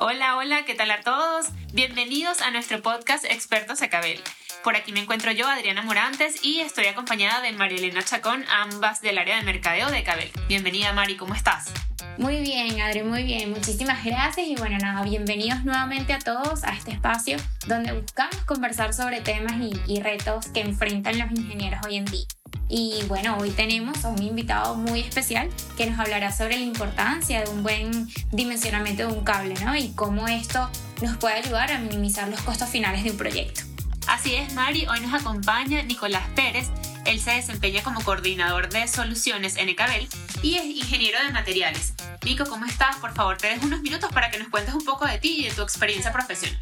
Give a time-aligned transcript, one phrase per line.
[0.00, 1.46] Hola, hola, ¿qué tal a todos?
[1.72, 4.22] Bienvenidos a nuestro podcast Expertos Acabel.
[4.62, 9.18] Por aquí me encuentro yo, Adriana Morantes, y estoy acompañada de Marielena Chacón, ambas del
[9.18, 10.30] área de mercadeo de Cabel.
[10.46, 11.72] Bienvenida, Mari, ¿cómo estás?
[12.16, 13.50] Muy bien, Adri, muy bien.
[13.50, 17.36] Muchísimas gracias y bueno, nada, bienvenidos nuevamente a todos a este espacio
[17.66, 19.54] donde buscamos conversar sobre temas
[19.88, 22.26] y retos que enfrentan los ingenieros hoy en día.
[22.68, 27.42] Y bueno, hoy tenemos a un invitado muy especial que nos hablará sobre la importancia
[27.42, 29.74] de un buen dimensionamiento de un cable, ¿no?
[29.74, 33.62] Y cómo esto nos puede ayudar a minimizar los costos finales de un proyecto.
[34.06, 36.68] Así es, Mari, hoy nos acompaña Nicolás Pérez.
[37.04, 40.06] Él se desempeña como coordinador de soluciones en Ecabel
[40.42, 41.94] y es ingeniero de materiales.
[42.24, 42.96] Nico, ¿cómo estás?
[42.96, 45.44] Por favor, te dejo unos minutos para que nos cuentes un poco de ti y
[45.44, 46.58] de tu experiencia profesional.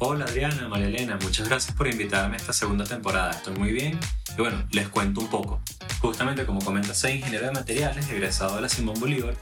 [0.00, 3.32] Hola Adriana, María Elena, muchas gracias por invitarme a esta segunda temporada.
[3.32, 3.98] Estoy muy bien
[4.30, 5.60] y bueno, les cuento un poco.
[6.00, 9.34] Justamente como comenta, soy ingeniero de materiales, egresado de la Simón Bolívar.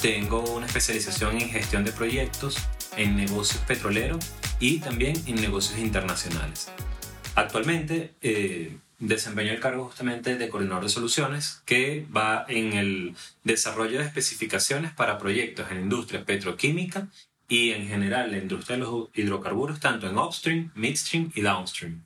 [0.00, 2.56] Tengo una especialización en gestión de proyectos,
[2.96, 4.24] en negocios petroleros
[4.58, 6.70] y también en negocios internacionales.
[7.34, 13.14] Actualmente eh, desempeño el cargo justamente de coordinador de soluciones que va en el
[13.44, 17.08] desarrollo de especificaciones para proyectos en industria petroquímica
[17.48, 22.04] y en general la industria de los hidrocarburos, tanto en upstream, midstream y downstream.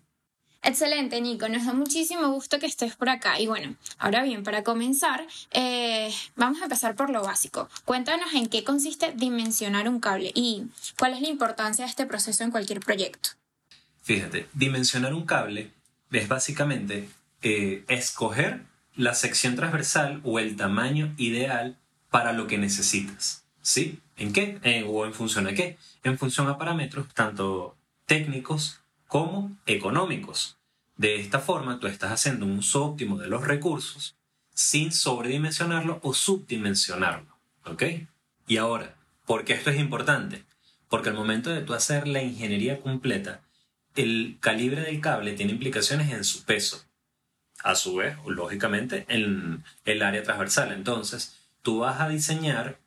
[0.64, 1.48] Excelente, Nico.
[1.48, 3.40] Nos da muchísimo gusto que estés por acá.
[3.40, 7.68] Y bueno, ahora bien, para comenzar, eh, vamos a empezar por lo básico.
[7.84, 12.44] Cuéntanos en qué consiste dimensionar un cable y cuál es la importancia de este proceso
[12.44, 13.30] en cualquier proyecto.
[14.02, 15.72] Fíjate, dimensionar un cable
[16.12, 17.08] es básicamente
[17.42, 18.62] eh, escoger
[18.94, 21.76] la sección transversal o el tamaño ideal
[22.08, 23.42] para lo que necesitas.
[23.62, 23.98] ¿Sí?
[24.22, 24.60] ¿En qué?
[24.62, 25.78] Eh, ¿O en función a qué?
[26.04, 30.58] En función a parámetros tanto técnicos como económicos.
[30.96, 34.14] De esta forma, tú estás haciendo un uso óptimo de los recursos
[34.54, 37.36] sin sobredimensionarlo o subdimensionarlo.
[37.64, 37.82] ¿Ok?
[38.46, 38.94] Y ahora,
[39.26, 40.44] ¿por qué esto es importante?
[40.88, 43.40] Porque al momento de tú hacer la ingeniería completa,
[43.96, 46.84] el calibre del cable tiene implicaciones en su peso.
[47.64, 50.70] A su vez, lógicamente, en el área transversal.
[50.70, 52.78] Entonces, tú vas a diseñar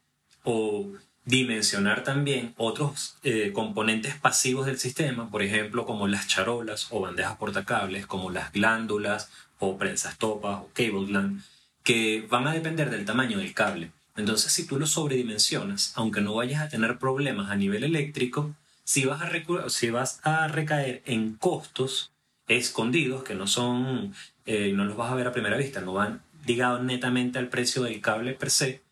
[0.46, 0.94] o
[1.26, 7.38] dimensionar también otros eh, componentes pasivos del sistema, por ejemplo, como las charolas o bandejas
[7.38, 11.42] portacables, como las glándulas o prensas topas o cable gland,
[11.84, 13.92] que van a depender del tamaño del cable.
[14.16, 19.06] Entonces, si tú lo sobredimensionas, aunque no vayas a tener problemas a nivel eléctrico, si
[19.06, 22.12] vas a, si vas a recaer en costos
[22.48, 24.14] escondidos, que no son,
[24.46, 27.84] eh, no los vas a ver a primera vista, no van ligados netamente al precio
[27.84, 28.85] del cable per se,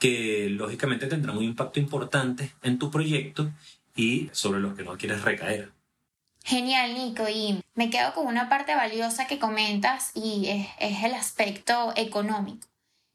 [0.00, 3.52] que lógicamente tendrán un impacto importante en tu proyecto
[3.94, 5.70] y sobre los que no quieres recaer.
[6.42, 7.28] Genial, Nico.
[7.28, 12.66] Y me quedo con una parte valiosa que comentas y es, es el aspecto económico.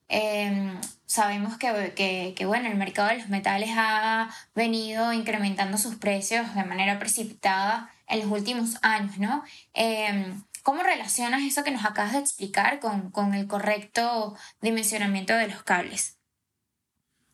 [0.08, 6.54] Em, sabemos que, que, bueno, el mercado de los metales ha venido incrementando sus precios
[6.54, 9.44] de manera precipitada en los últimos años, ¿no?
[9.74, 15.48] Em, ¿Cómo relacionas eso que nos acabas de explicar con, con el correcto dimensionamiento de
[15.48, 16.15] los cables?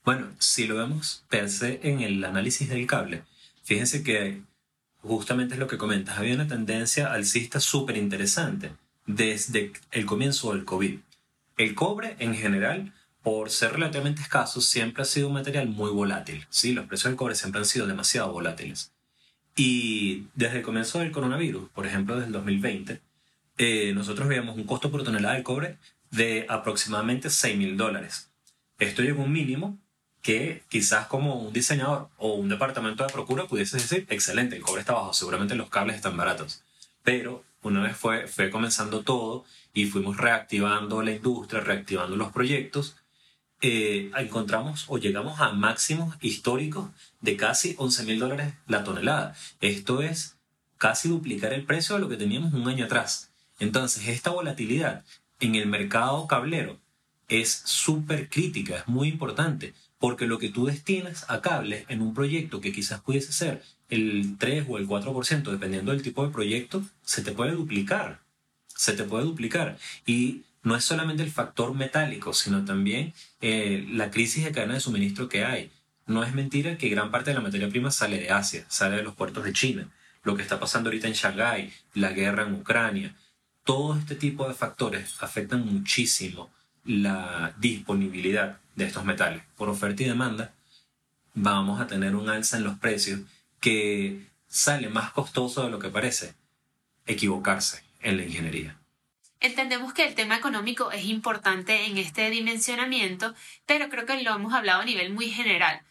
[0.04, 3.24] Bueno, si lo vemos per se en el análisis del cable,
[3.64, 4.42] fíjense que
[5.02, 8.72] justamente es lo que comentas, había una tendencia alcista súper interesante
[9.06, 11.00] desde el comienzo del COVID.
[11.58, 16.48] El cobre en general, por ser relativamente escaso, siempre ha sido un material muy volátil.
[16.50, 16.74] ¿sí?
[16.74, 18.92] Los precios del cobre siempre han sido demasiado volátiles.
[19.56, 23.02] Y desde el comienzo del coronavirus, por ejemplo, desde el 2020,
[23.60, 25.78] eh, nosotros veíamos un costo por tonelada de cobre
[26.10, 28.32] de aproximadamente 6 mil dólares.
[28.80, 29.78] Esto llegó a un mínimo
[30.22, 34.82] que quizás como un diseñador o un departamento de procura pudiese decir, excelente, el cobre
[34.82, 36.64] está bajo, seguramente los cables están baratos.
[37.04, 42.96] Pero una vez fue, fue comenzando todo y fuimos reactivando la industria, reactivando los proyectos,
[43.64, 46.90] eh, encontramos o llegamos a máximos históricos
[47.22, 49.36] de casi 11 mil dólares la tonelada.
[49.60, 50.36] Esto es
[50.78, 53.32] casi duplicar el precio de lo que teníamos un año atrás.
[53.60, 55.04] Entonces, esta volatilidad
[55.40, 56.80] en el mercado cablero
[57.28, 62.14] es súper crítica, es muy importante, porque lo que tú destinas a cables en un
[62.14, 66.84] proyecto que quizás pudiese ser el 3 o el 4%, dependiendo del tipo de proyecto,
[67.04, 68.20] se te puede duplicar
[68.82, 69.78] se te puede duplicar.
[70.08, 74.80] Y no es solamente el factor metálico, sino también eh, la crisis de cadena de
[74.80, 75.72] suministro que hay.
[76.08, 79.04] No es mentira que gran parte de la materia prima sale de Asia, sale de
[79.04, 79.88] los puertos de China.
[80.24, 83.16] Lo que está pasando ahorita en Shanghái, la guerra en Ucrania,
[83.64, 86.50] todo este tipo de factores afectan muchísimo
[86.86, 89.44] la disponibilidad de estos metales.
[89.58, 90.54] Por oferta y demanda,
[91.34, 93.22] vamos a tener un alza en los precios
[93.60, 96.34] que sale más costoso de lo que parece
[97.06, 98.78] equivocarse en la ingeniería.
[99.40, 103.34] Entendemos que el tema económico es importante en este dimensionamiento,
[103.66, 105.82] pero creo que lo hemos hablado a nivel muy general.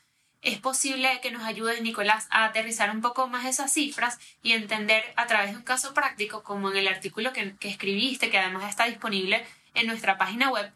[0.42, 5.04] es posible que nos ayudes, Nicolás, a aterrizar un poco más esas cifras y entender
[5.16, 8.70] a través de un caso práctico, como en el artículo que, que escribiste, que además
[8.70, 9.44] está disponible
[9.75, 10.72] en nuestra página web,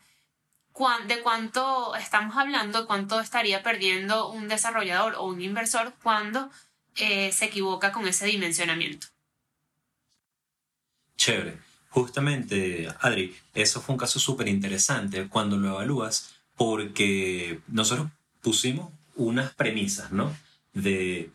[1.06, 6.50] de cuánto estamos hablando, cuánto estaría perdiendo un desarrollador o un inversor cuando
[6.97, 9.06] eh, se equivoca con ese dimensionamiento.
[11.17, 11.59] Chévere.
[11.91, 18.09] Justamente, Adri, eso fue un caso súper interesante cuando lo evalúas porque nosotros
[18.43, 20.37] pusimos unas premisas, ¿no?
[20.73, 21.31] De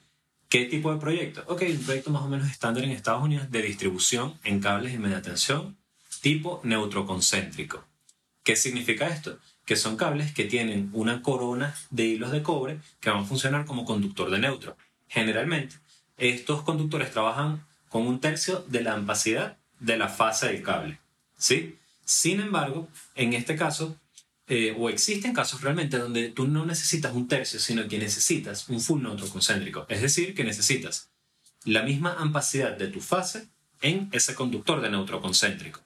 [0.50, 1.46] qué tipo de proyecto.
[1.48, 5.00] Ok, un proyecto más o menos estándar en Estados Unidos de distribución en cables de
[5.00, 5.78] media tensión
[6.22, 7.89] tipo neutroconcéntrico.
[8.50, 9.38] ¿Qué significa esto?
[9.64, 13.66] Que son cables que tienen una corona de hilos de cobre que van a funcionar
[13.66, 14.76] como conductor de neutro.
[15.08, 15.76] Generalmente,
[16.18, 21.00] estos conductores trabajan con un tercio de la ampacidad de la fase del cable.
[21.38, 21.78] ¿sí?
[22.06, 23.96] Sin embargo, en este caso,
[24.48, 28.82] eh, o existen casos realmente donde tú no necesitas un tercio, sino que necesitas un
[28.82, 29.86] full neutro concéntrico.
[29.90, 31.12] Es decir, que necesitas
[31.66, 33.48] la misma ampacidad de tu fase
[33.84, 35.82] en ese conductor de neutro concéntrico.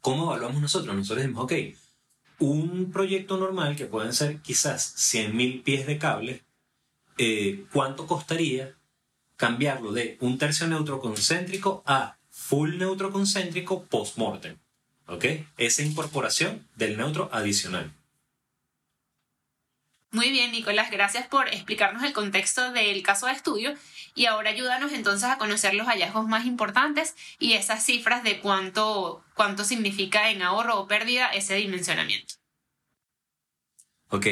[0.00, 0.94] ¿Cómo evaluamos nosotros?
[0.94, 1.52] Nosotros decimos, ok,
[2.38, 6.42] un proyecto normal que pueden ser quizás 100.000 pies de cable,
[7.16, 8.74] eh, ¿cuánto costaría
[9.36, 14.56] cambiarlo de un tercio neutro concéntrico a full neutro concéntrico post-mortem?
[15.06, 15.24] ¿Ok?
[15.56, 17.92] Esa incorporación del neutro adicional.
[20.10, 23.74] Muy bien, Nicolás, gracias por explicarnos el contexto del caso de estudio
[24.14, 29.22] y ahora ayúdanos entonces a conocer los hallazgos más importantes y esas cifras de cuánto,
[29.34, 32.34] cuánto significa en ahorro o pérdida ese dimensionamiento.
[34.08, 34.26] Ok,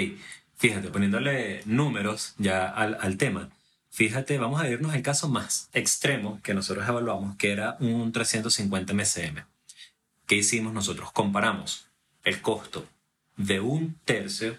[0.57, 3.51] fíjate, poniéndole números ya al, al tema,
[3.91, 8.95] fíjate, vamos a irnos al caso más extremo que nosotros evaluamos, que era un 350
[8.95, 9.45] MCM.
[10.27, 11.13] ¿Qué hicimos nosotros?
[11.13, 11.87] Comparamos
[12.25, 12.89] el costo
[13.37, 14.57] de un tercio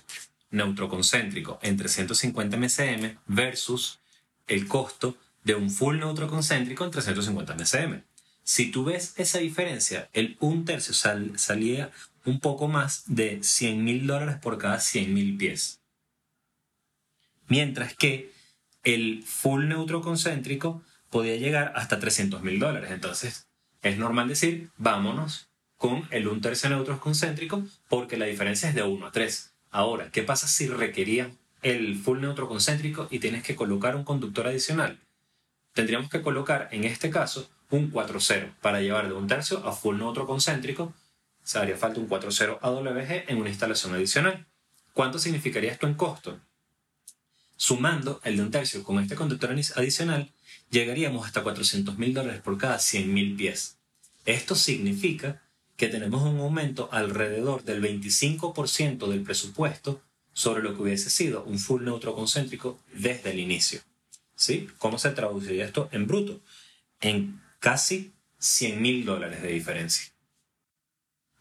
[0.49, 3.99] neutroconcéntrico en 350 MCM versus
[4.47, 8.03] el costo de un full neutroconcéntrico en 350 MCM.
[8.43, 11.91] Si tú ves esa diferencia, el un tercio salía
[12.25, 15.81] un poco más de 100 mil dólares por cada 100 mil pies.
[17.47, 18.31] Mientras que
[18.83, 22.91] el full neutroconcéntrico podía llegar hasta 300 mil dólares.
[22.91, 23.47] Entonces,
[23.81, 28.83] es normal decir, vámonos con el un tercio neutro concéntrico porque la diferencia es de
[28.83, 29.53] 1 a 3.
[29.71, 34.47] Ahora, ¿qué pasa si requerían el full neutro concéntrico y tienes que colocar un conductor
[34.47, 34.99] adicional?
[35.73, 39.97] Tendríamos que colocar, en este caso, un 4-0 para llevar de un tercio a full
[39.97, 40.93] neutro concéntrico.
[41.43, 44.45] Se haría falta un 4-0 AWG en una instalación adicional.
[44.93, 46.39] ¿Cuánto significaría esto en costo?
[47.55, 50.31] Sumando el de un tercio con este conductor adicional,
[50.69, 53.77] llegaríamos hasta 400 mil dólares por cada 100 mil pies.
[54.25, 55.41] Esto significa
[55.77, 60.01] que tenemos un aumento alrededor del 25% del presupuesto
[60.33, 63.81] sobre lo que hubiese sido un full neutro concéntrico desde el inicio.
[64.35, 64.67] ¿Sí?
[64.79, 66.41] ¿Cómo se traduciría esto en bruto?
[66.99, 70.11] En casi 100 mil dólares de diferencia.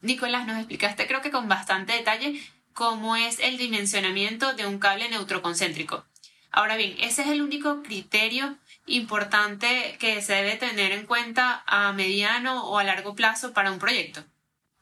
[0.02, 2.40] Nicolás, nos explicaste creo que con bastante detalle
[2.74, 6.04] cómo es el dimensionamiento de un cable neutroconcéntrico.
[6.50, 8.56] Ahora bien, ese es el único criterio
[8.86, 13.78] importante que se debe tener en cuenta a mediano o a largo plazo para un
[13.78, 14.22] proyecto?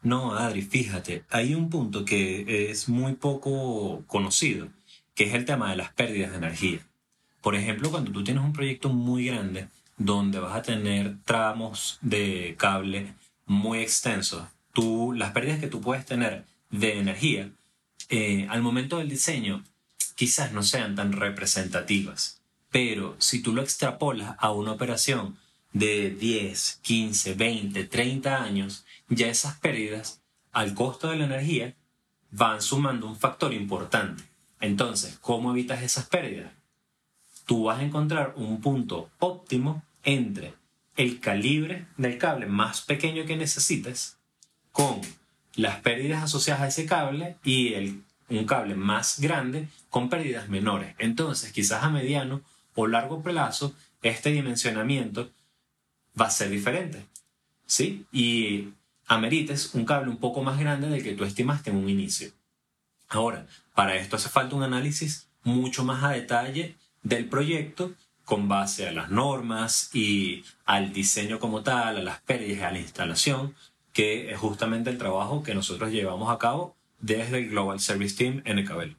[0.03, 4.69] No, Adri, fíjate, hay un punto que es muy poco conocido,
[5.15, 6.81] que es el tema de las pérdidas de energía.
[7.41, 12.55] Por ejemplo, cuando tú tienes un proyecto muy grande, donde vas a tener tramos de
[12.59, 13.15] cable
[13.47, 17.51] muy extensos, tú, las pérdidas que tú puedes tener de energía,
[18.11, 19.65] eh, al momento del diseño,
[20.17, 22.43] quizás no sean tan representativas.
[22.75, 25.39] Pero si tú lo extrapolas a una operación
[25.73, 31.77] de 10, 15, 20, 30 años, ya esas pérdidas al costo de la energía
[32.33, 34.25] van sumando un factor importante.
[34.61, 36.51] Entonces, ¿cómo evitas esas pérdidas?
[37.47, 40.55] Tú vas a encontrar un punto óptimo entre
[40.97, 44.17] el calibre del cable más pequeño que necesites
[44.73, 45.01] con
[45.55, 50.97] las pérdidas asociadas a ese cable y el, un cable más grande con pérdidas menores.
[50.99, 52.43] Entonces, quizás a mediano
[52.75, 55.31] o largo plazo, este dimensionamiento
[56.21, 57.07] va a ser diferente.
[57.67, 58.05] ¿Sí?
[58.13, 58.69] Y
[59.07, 62.31] amerites un cable un poco más grande del que tú estimaste en un inicio.
[63.09, 67.93] Ahora, para esto hace falta un análisis mucho más a detalle del proyecto
[68.25, 72.81] con base a las normas y al diseño como tal, a las pérdidas, a la
[72.81, 73.55] instalación,
[73.93, 78.43] que es justamente el trabajo que nosotros llevamos a cabo desde el Global Service Team
[78.47, 78.97] en Ecabel.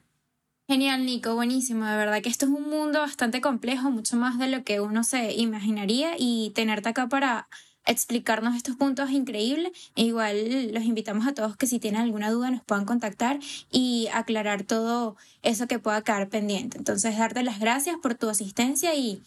[0.68, 1.84] Genial, Nico, buenísimo.
[1.84, 5.04] De verdad que esto es un mundo bastante complejo, mucho más de lo que uno
[5.04, 7.48] se imaginaría y tenerte acá para
[7.84, 9.70] explicarnos estos puntos increíbles.
[9.94, 13.38] E igual los invitamos a todos que si tienen alguna duda nos puedan contactar
[13.70, 16.78] y aclarar todo eso que pueda quedar pendiente.
[16.78, 19.22] Entonces, darte las gracias por tu asistencia y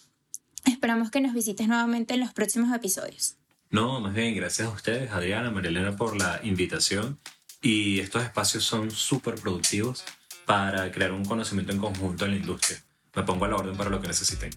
[0.66, 3.38] esperamos que nos visites nuevamente en los próximos episodios.
[3.70, 7.18] No, más bien, gracias a ustedes, Adriana, Marilena, por la invitación.
[7.62, 10.04] Y estos espacios son súper productivos
[10.50, 12.82] para crear un conocimiento en conjunto en la industria.
[13.14, 14.50] Me pongo a la orden para lo que necesiten.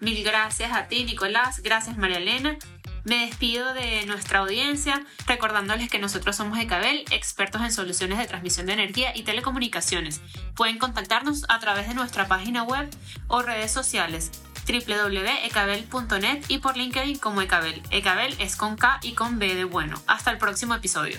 [0.00, 1.60] Mil gracias a ti, Nicolás.
[1.62, 2.58] Gracias, María Elena.
[3.04, 8.66] Me despido de nuestra audiencia recordándoles que nosotros somos Ecabel, expertos en soluciones de transmisión
[8.66, 10.20] de energía y telecomunicaciones.
[10.56, 12.90] Pueden contactarnos a través de nuestra página web
[13.28, 14.32] o redes sociales
[14.66, 17.80] www.ecabel.net y por LinkedIn como Ecabel.
[17.92, 20.02] Ecabel es con K y con B de bueno.
[20.08, 21.18] Hasta el próximo episodio.